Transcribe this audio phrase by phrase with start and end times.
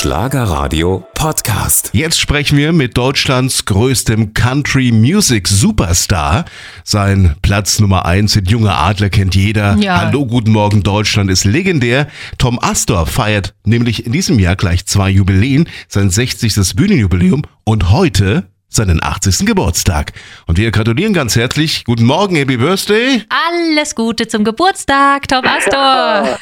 [0.00, 1.90] Schlagerradio Podcast.
[1.92, 6.46] Jetzt sprechen wir mit Deutschlands größtem Country Music Superstar.
[6.84, 9.76] Sein Platz Nummer eins in Junge Adler kennt jeder.
[9.76, 9.98] Ja.
[9.98, 12.06] Hallo, guten Morgen Deutschland ist legendär.
[12.38, 16.76] Tom Astor feiert nämlich in diesem Jahr gleich zwei Jubiläen, sein 60.
[16.76, 19.44] Bühnenjubiläum und heute seinen 80.
[19.44, 20.14] Geburtstag.
[20.46, 21.84] Und wir gratulieren ganz herzlich.
[21.84, 23.22] Guten Morgen, Happy Birthday.
[23.28, 26.38] Alles Gute zum Geburtstag, Tom Astor.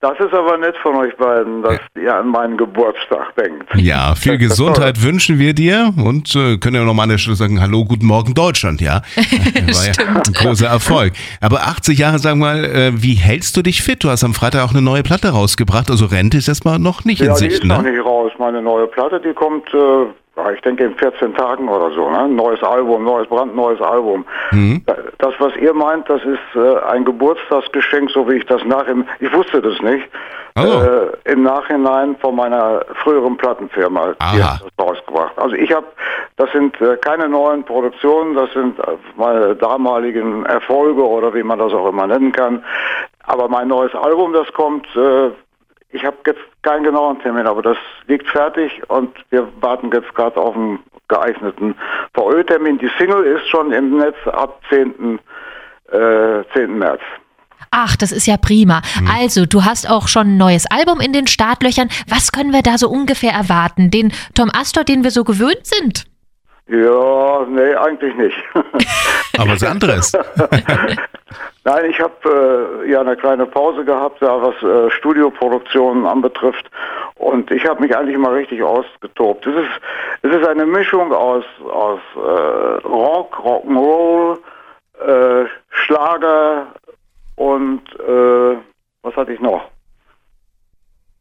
[0.00, 3.64] Das ist, aber nett von euch beiden, dass ihr an meinen Geburtstag denkt.
[3.76, 7.34] Ja, viel Gesundheit wünschen wir dir und äh, können ja noch mal an der Stelle
[7.34, 9.00] sagen, hallo, guten Morgen Deutschland, ja.
[9.16, 11.14] War ja ein großer Erfolg.
[11.40, 14.04] Aber 80 Jahre, sag mal, äh, wie hältst du dich fit?
[14.04, 17.22] Du hast am Freitag auch eine neue Platte rausgebracht, also Rente ist erstmal noch nicht
[17.22, 17.92] in Ja, die Sicht, ist noch ne?
[17.92, 18.32] nicht raus.
[18.38, 20.06] Meine neue Platte, die kommt, äh,
[20.36, 22.10] ja, ich denke in 14 Tagen oder so.
[22.10, 22.28] Ne?
[22.28, 24.24] Neues Album, neues brandneues Album.
[24.52, 24.82] Mhm.
[25.18, 29.06] Das, was ihr meint, das ist äh, ein Geburtstagsgeschenk, so wie ich das nach im,
[29.20, 30.06] ich wusste das nicht,
[30.58, 30.62] Oh.
[30.62, 34.14] äh, im Nachhinein von meiner früheren Plattenfirma.
[34.32, 35.36] Die hat das rausgebracht.
[35.38, 35.84] Also ich habe,
[36.36, 41.58] das sind äh, keine neuen Produktionen, das sind äh, meine damaligen Erfolge oder wie man
[41.58, 42.64] das auch immer nennen kann.
[43.26, 45.28] Aber mein neues Album, das kommt, äh,
[45.90, 50.36] ich habe jetzt keinen genauen Termin, aber das liegt fertig und wir warten jetzt gerade
[50.36, 51.74] auf einen geeigneten
[52.14, 52.78] VÖ-Termin.
[52.78, 55.18] Die Single ist schon im Netz ab 10.
[55.92, 56.78] Äh, 10.
[56.78, 57.00] März.
[57.70, 58.80] Ach, das ist ja prima.
[59.12, 61.88] Also, du hast auch schon ein neues Album in den Startlöchern.
[62.08, 63.90] Was können wir da so ungefähr erwarten?
[63.90, 66.06] Den Tom Astor, den wir so gewöhnt sind?
[66.68, 68.36] Ja, nee, eigentlich nicht.
[69.38, 70.12] Aber was anderes.
[71.66, 76.70] Nein, ich habe äh, ja eine kleine Pause gehabt, da was äh, Studioproduktionen anbetrifft.
[77.16, 79.44] Und ich habe mich eigentlich mal richtig ausgetobt.
[79.48, 79.70] Es ist,
[80.22, 84.38] es ist eine Mischung aus, aus äh, Rock, Rock'n'Roll,
[85.04, 86.68] äh, Schlager
[87.34, 88.56] und äh,
[89.02, 89.68] was hatte ich noch?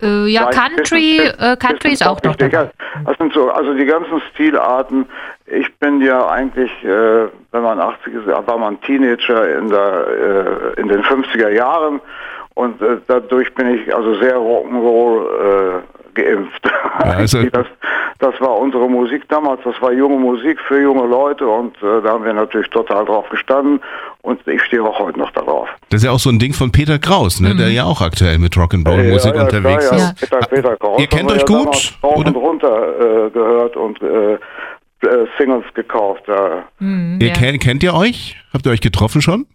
[0.00, 2.70] Äh, ja, Country, äh, Country ist auch noch dabei.
[3.04, 5.06] Das sind so, also die ganzen Stilarten.
[5.46, 10.06] Ich bin ja eigentlich, äh, wenn man 80 ist, war man Teenager in der,
[10.76, 12.00] äh, in den 50er Jahren
[12.54, 15.80] und äh, dadurch bin ich also sehr Rock'n'Roll äh,
[16.14, 16.70] geimpft.
[17.04, 17.66] Ja, also- das,
[18.20, 22.10] das war unsere Musik damals, das war junge Musik für junge Leute und äh, da
[22.10, 23.80] haben wir natürlich total drauf gestanden
[24.22, 25.68] und ich stehe auch heute noch darauf.
[25.90, 28.38] Das ist ja auch so ein Ding von Peter Kraus, ne, der ja auch aktuell
[28.38, 30.02] mit Rock'n'Roll-Musik ja, unterwegs klar, ist.
[30.22, 30.38] ja.
[30.38, 31.68] Peter, Peter Kraus Ihr kennt euch ja gut,
[32.02, 32.26] Rauf oder?
[32.28, 34.38] und runter äh, gehört und äh, äh,
[35.38, 36.22] Singles gekauft.
[36.26, 36.64] Ja.
[36.78, 37.34] Hm, Ihr ja.
[37.34, 38.36] kennt, kennt ihr euch?
[38.52, 39.46] Habt ihr euch getroffen schon?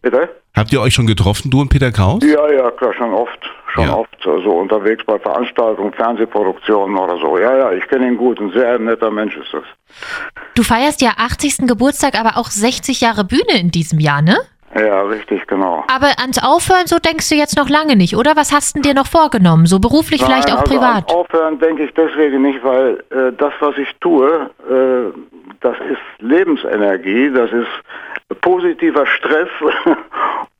[0.00, 0.30] Bitte?
[0.56, 2.22] Habt ihr euch schon getroffen, du und Peter Kraus?
[2.24, 3.38] Ja, ja, klar, schon oft.
[3.68, 3.94] Schon Ja.
[3.96, 7.38] oft so unterwegs bei Veranstaltungen, Fernsehproduktionen oder so.
[7.38, 8.40] Ja, ja, ich kenne ihn gut.
[8.40, 9.64] Ein sehr netter Mensch ist das.
[10.54, 11.66] Du feierst ja 80.
[11.66, 14.36] Geburtstag, aber auch 60 Jahre Bühne in diesem Jahr, ne?
[14.78, 15.82] Ja, richtig, genau.
[15.88, 18.36] Aber ans Aufhören, so denkst du jetzt noch lange nicht, oder?
[18.36, 19.64] Was hast du dir noch vorgenommen?
[19.66, 20.94] So beruflich, vielleicht Nein, auch also privat?
[21.10, 25.18] ans Aufhören denke ich deswegen nicht, weil äh, das, was ich tue, äh,
[25.60, 29.48] das ist Lebensenergie, das ist positiver Stress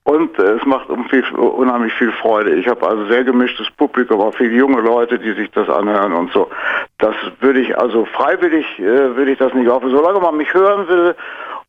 [0.09, 2.55] und es macht viel, unheimlich viel Freude.
[2.55, 6.33] Ich habe also sehr gemischtes Publikum, auch viele junge Leute, die sich das anhören und
[6.33, 6.49] so.
[6.97, 8.83] Das würde ich also freiwillig äh,
[9.17, 9.95] würde ich das nicht aufhören.
[9.95, 11.15] Solange man mich hören will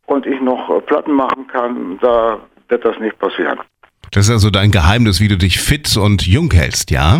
[0.05, 2.39] und ich noch äh, Platten machen kann, da
[2.69, 3.59] wird das nicht passieren.
[4.11, 7.19] Das ist also dein Geheimnis, wie du dich fit und jung hältst, ja?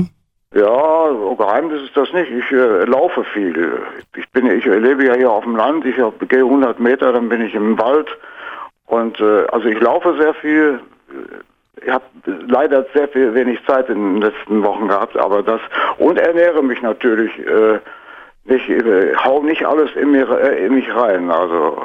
[0.56, 2.31] Ja, so Geheimnis ist das nicht.
[2.31, 3.81] Ich äh, laufe viel.
[4.16, 5.84] Ich bin, ich lebe ja hier auf dem Land.
[5.85, 5.97] Ich
[6.29, 8.08] gehe 100 Meter, dann bin ich im Wald.
[8.85, 10.79] Und äh, also ich laufe sehr viel.
[11.81, 12.03] Ich habe
[12.47, 15.62] leider sehr viel wenig Zeit in den letzten Wochen gehabt, aber das
[15.97, 17.31] und ernähre mich natürlich.
[17.40, 17.80] Äh,
[18.50, 21.30] nicht, äh, hau nicht alles in, mir, äh, in mich rein.
[21.30, 21.78] Also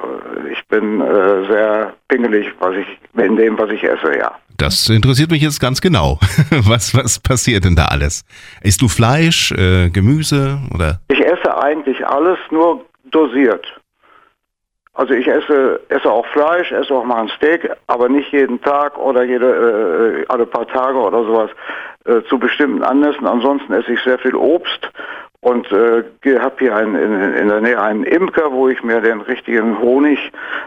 [0.47, 2.87] äh, ich bin äh, sehr pingelig, was ich
[3.23, 4.33] in dem, was ich esse, ja.
[4.57, 6.19] Das interessiert mich jetzt ganz genau.
[6.51, 8.25] Was, was passiert denn da alles?
[8.63, 11.01] Isst du Fleisch, äh, Gemüse oder?
[11.09, 13.67] Ich esse eigentlich alles, nur dosiert.
[14.95, 18.97] Also ich esse, esse auch Fleisch, esse auch mal ein Steak, aber nicht jeden Tag
[18.97, 21.51] oder jede, äh, alle paar Tage oder sowas
[22.05, 23.27] äh, zu bestimmten Anlässen.
[23.27, 24.89] Ansonsten esse ich sehr viel Obst
[25.45, 26.05] und äh,
[26.39, 30.19] habe hier einen, in, in der Nähe einen Imker, wo ich mir den richtigen Honig,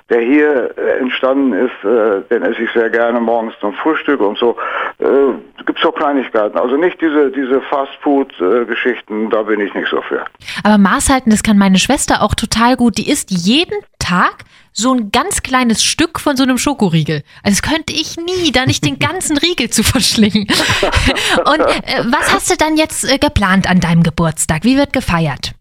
[0.09, 4.37] der hier äh, entstanden ist, äh, den esse ich sehr gerne morgens zum Frühstück und
[4.37, 4.55] so.
[4.99, 6.57] Äh, gibt so Kleinigkeiten.
[6.57, 10.23] Also nicht diese, diese Fast-Food-Geschichten, da bin ich nicht so für.
[10.63, 12.97] Aber Maß halten, das kann meine Schwester auch total gut.
[12.97, 13.77] Die isst jeden
[14.07, 17.23] Tag so ein ganz kleines Stück von so einem Schokoriegel.
[17.43, 20.47] Also das könnte ich nie, da nicht den ganzen Riegel zu verschlingen.
[21.45, 24.63] Und äh, was hast du dann jetzt äh, geplant an deinem Geburtstag?
[24.63, 25.51] Wie wird gefeiert?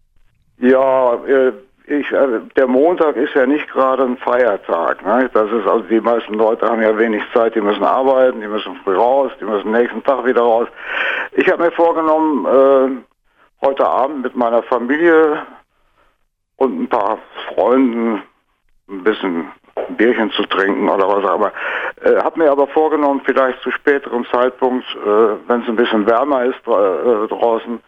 [0.59, 1.51] Ja, äh,
[1.87, 5.03] ich, äh, der Montag ist ja nicht gerade ein Feiertag.
[5.03, 5.29] Ne?
[5.33, 8.77] Das ist also die meisten Leute haben ja wenig Zeit, die müssen arbeiten, die müssen
[8.83, 10.69] früh raus, die müssen nächsten Tag wieder raus.
[11.33, 13.03] Ich habe mir vorgenommen,
[13.61, 15.45] heute Abend mit meiner Familie
[16.57, 17.17] und ein paar
[17.49, 18.21] Freunden
[18.89, 19.51] ein bisschen
[19.97, 21.29] Bierchen zu trinken oder was.
[21.29, 21.51] Aber
[22.01, 26.45] äh, habe mir aber vorgenommen, vielleicht zu späterem Zeitpunkt, äh, wenn es ein bisschen wärmer
[26.45, 27.79] ist äh, draußen,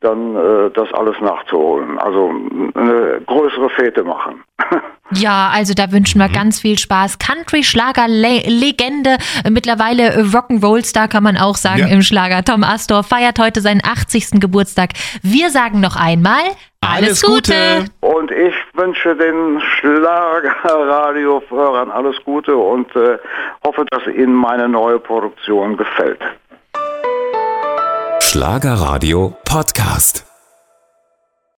[0.00, 1.98] dann äh, das alles nachzuholen.
[1.98, 2.30] Also
[2.74, 4.42] eine größere Fete machen.
[5.14, 6.32] Ja, also da wünschen wir mhm.
[6.32, 7.18] ganz viel Spaß.
[7.18, 9.18] Country-Schlager-Legende,
[9.50, 11.88] mittlerweile Rock'n'Roll-Star kann man auch sagen ja.
[11.88, 12.42] im Schlager.
[12.42, 14.40] Tom Astor feiert heute seinen 80.
[14.40, 14.92] Geburtstag.
[15.22, 16.40] Wir sagen noch einmal
[16.80, 17.84] alles, alles Gute.
[18.00, 23.18] Und ich wünsche den Schlagerradio-Hörern alles Gute und äh,
[23.64, 26.18] hoffe, dass Ihnen meine neue Produktion gefällt.
[28.20, 30.31] Schlagerradio Podcast.